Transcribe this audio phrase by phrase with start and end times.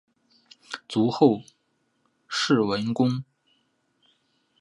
[0.87, 1.43] 卒后
[2.27, 3.23] 谥文恭。